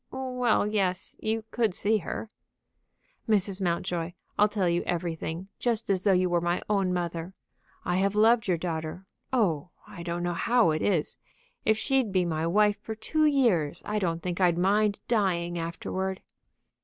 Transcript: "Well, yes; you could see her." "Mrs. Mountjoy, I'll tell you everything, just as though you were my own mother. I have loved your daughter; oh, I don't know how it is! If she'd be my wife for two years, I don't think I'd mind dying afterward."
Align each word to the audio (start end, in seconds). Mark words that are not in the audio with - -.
"Well, 0.09 0.65
yes; 0.65 1.15
you 1.19 1.43
could 1.51 1.75
see 1.75 1.99
her." 1.99 2.31
"Mrs. 3.29 3.61
Mountjoy, 3.61 4.13
I'll 4.35 4.47
tell 4.49 4.67
you 4.67 4.81
everything, 4.87 5.49
just 5.59 5.91
as 5.91 6.01
though 6.01 6.11
you 6.11 6.27
were 6.27 6.41
my 6.41 6.59
own 6.67 6.91
mother. 6.91 7.35
I 7.85 7.97
have 7.97 8.15
loved 8.15 8.47
your 8.47 8.57
daughter; 8.57 9.05
oh, 9.31 9.69
I 9.87 10.01
don't 10.01 10.23
know 10.23 10.33
how 10.33 10.71
it 10.71 10.81
is! 10.81 11.17
If 11.65 11.77
she'd 11.77 12.11
be 12.11 12.25
my 12.25 12.47
wife 12.47 12.79
for 12.81 12.95
two 12.95 13.25
years, 13.27 13.83
I 13.85 13.99
don't 13.99 14.23
think 14.23 14.41
I'd 14.41 14.57
mind 14.57 14.99
dying 15.07 15.59
afterward." 15.59 16.23